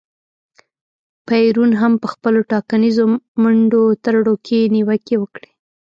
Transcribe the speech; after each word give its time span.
پېرون 1.27 1.71
هم 1.81 1.93
په 2.01 2.07
خپلو 2.13 2.39
ټاکنیزو 2.51 3.05
منډو 3.41 3.83
ترړو 4.03 4.35
کې 4.45 4.59
نیوکې 4.75 5.15
وکړې. 5.19 5.49